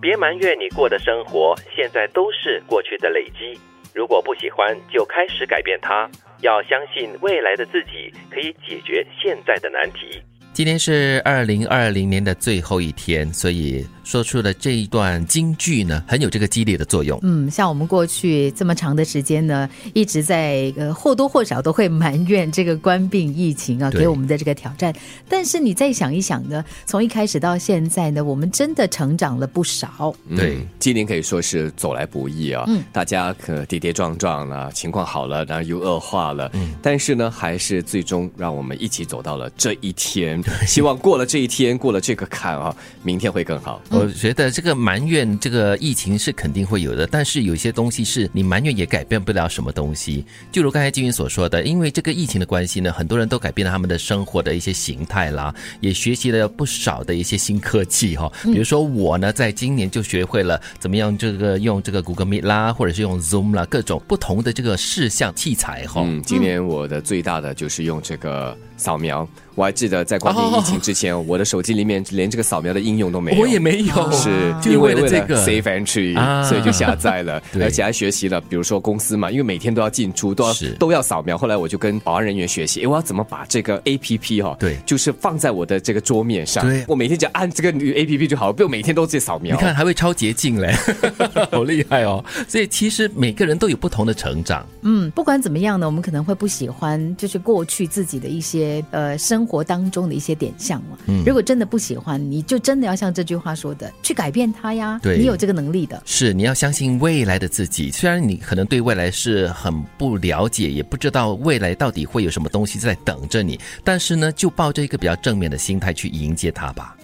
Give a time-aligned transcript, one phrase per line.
[0.00, 3.58] 别埋怨你过的生活，现在都是过去的累积。
[3.92, 6.08] 如果不喜欢，就开始改变它。
[6.40, 10.22] 要相信未来的自己可以解决现在的难题。
[10.52, 13.86] 今天是二零二零年的最后一天，所以。
[14.08, 17.18] 说出的这一段京剧呢，很有这个激励的作用。
[17.22, 24.94] 嗯，像我们过去这么长的时间呢，一直在呃或多或少都会埋怨这个官病疫情啊，给我们的这个挑战。
[25.28, 30.16] 但是你再想一想呢，从一开始到现在呢，我们真的成长了不少。
[30.34, 32.64] 对，今年可以说是走来不易啊。
[32.66, 36.50] 嗯，大家可跌跌撞撞了，情况好了，然后又恶化了。
[36.54, 40.37] 嗯，但是呢，还是最终让我们一起走到了这一天。
[40.66, 43.80] 希望过了这一天，过了这个坎啊， 明天会更好。
[43.90, 50.24] 我觉得这个埋怨这个疫情是肯定会有的，但是有些东西是你埋怨也改变不了什么东西。
[50.50, 58.30] 就如刚才金云所说的，因为这个疫情的关系呢，很多人都改变了他们的生活的一些形态啦，也学习了不少的一些新科技哈。
[58.44, 66.02] 比如说我呢，在今年就学会了怎么样这个用这个 Google Meet 啦，或者是用 Zoom 啦，各种不同的这个视像器材哈。
[66.04, 69.28] 嗯，今年我的最大的就是用这个扫描。
[69.58, 73.40] 我还记得在关闭疫情之前，我的手机里面连这个扫描的应用都没有。
[73.40, 76.14] 我也没有，是因为了这个 safe entry，
[76.44, 78.40] 所以就下载了， 而且还学习了。
[78.42, 81.36] 比如说公司嘛，因为每天都要进出，都要都要扫描。
[81.36, 86.64] 后来我就跟保安人员学习，哎，我要怎么把这个 A P P 哈，对，就是放在我的这个桌面上。
[86.64, 89.56] 对，我每天只要按这个 A P P 就好，不用每天都在扫描。
[89.56, 90.72] 你看还会超捷径嘞，
[91.50, 92.24] 好厉害哦！
[92.46, 94.64] 所以其实每个人都有不同的成长。
[94.82, 100.38] 嗯，不管怎么样呢，我们可能会不喜欢，就是过去自己的一些呃生活当中的一些。
[100.38, 105.00] 点项嘛，嗯如果真的不喜欢，你就真的要像这句话说的，去改变它呀。
[105.02, 106.00] 对，你有这个能力的。
[106.06, 107.90] 是，你要相信未来的自己。
[107.90, 116.96] 虽然你可能对未来是很不了解，也不知道未来到底会有什么东西在等着你，但是呢，就抱着一个比较正面的心态去迎接它吧。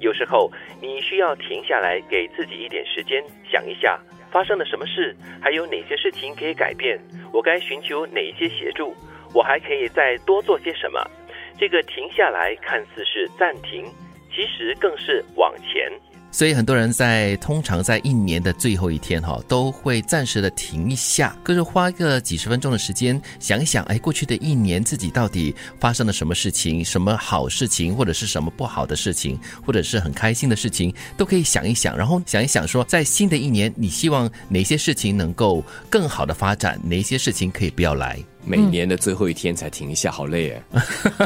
[0.00, 0.50] 有时候
[0.82, 3.96] 你需要停下来，给自己一点时间，想一下
[4.32, 6.98] 发生了什么事，还有哪些事情可以改变，
[7.32, 8.92] 我该寻求哪些协助，
[9.32, 10.98] 我还可以再多做些什么。
[11.58, 13.84] 这个停下来看似是暂停，
[14.30, 15.90] 其实更是往前。
[16.32, 38.18] 所以很多人在通常在一年的最后一天哈，都会暂时的停一下，就是花个几十分钟的时间想一想，哎，过去的一年自己到底发生了什么事情，什么好事情，或者是什么不好的事情，或者是很开心的事情，都可以想一想，然后想一想说，在新的一年，你希望哪些事情能够更好的发展，哪些事情可以不要来。
[38.46, 40.62] 每年的最后一天才停一下，好累哎！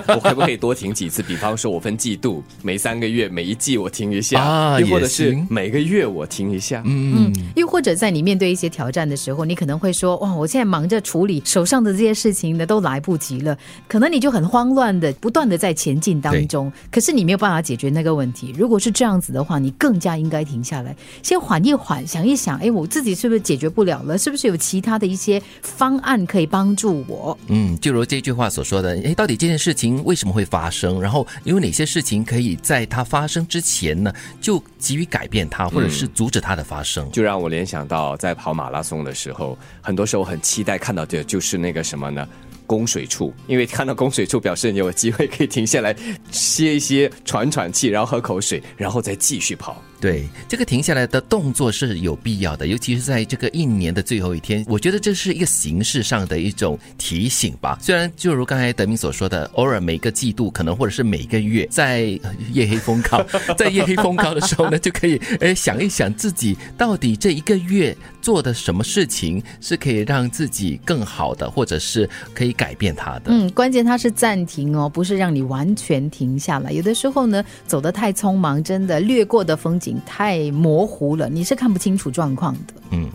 [0.16, 1.22] 我可不可以多停几次？
[1.22, 6.82] 比方说，我分季度，每三个月、每一季我停一下，又或者是每个月我停一下。
[6.86, 18.54] 嗯，又或者在你面对一些挑战的时候，你可能会说：“哇，我现在忙着处理手上的这些事情呢，都来不及了。”可能你就很慌乱的，不断的在前进当中，可是你没有办法解决那个问题。
[18.56, 24.16] 如果是这样子的话，你更加应该停下来，先缓一缓，想一想，哎，我自己是不是解决不了了？
[24.16, 27.04] 是不是有其他的一些方案可以帮助？
[27.10, 31.02] 我嗯，就如这句话所说的，哎，到底这件事情为什么会发生？
[31.02, 37.10] 然后有哪些事情可以在它发生之前呢，就急于改变它，或者是阻止它的发生？
[37.10, 42.26] 就让我联想到在跑马拉松的时候，很多时候很期待看到的就是那个什么呢？
[42.66, 45.92] 供水处，因为看到供水处，表示你有机会可以停下来
[46.30, 49.82] 歇一歇、喘喘气，然后喝口水，然后再继续跑。
[50.00, 57.78] 对，这个停下来的动作是有必要的，尤其是在这个一年的最后一天，我觉得这是一个形式上的一种提醒吧。
[57.82, 62.18] 虽然就如刚才德明所说的，偶尔每个季度可能或者是每个月在
[62.52, 63.22] 夜黑风高，
[63.58, 73.24] 在夜黑风高的时候呢，就可以诶想一想自己到底这一个月做的什么事情是可以让自己更好的，或者是可以改变它的。
[73.26, 76.72] 嗯，关键它是暂停哦，不是让你完全停下来。
[76.72, 79.89] 有的时候呢，走得太匆忙，真的掠过的风景。
[80.04, 82.74] 太模糊了，你是看不清楚状况的。
[82.92, 83.08] 嗯，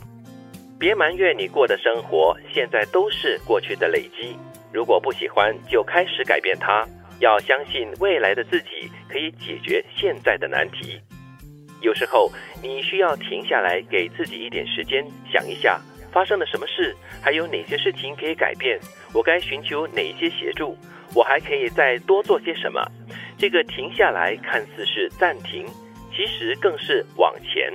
[0.79, 4.35] 别埋怨你过的生活，现在都是过去的累积。
[4.73, 6.85] 如果不喜欢，就开始改变它。
[7.19, 10.99] 要相信未来的自己可以解决现在的难题。
[11.79, 12.29] 有时候
[12.61, 15.79] 你需要停下来，给自己一点时间，想一下
[16.11, 18.77] 发生了什么事，还有哪些事情可以改变，
[19.13, 20.75] 我该寻求哪些协助，
[21.13, 22.81] 我还可以再多做些什么。
[23.37, 25.65] 这个停下来看似是暂停。
[26.15, 27.71] 其实更是往前。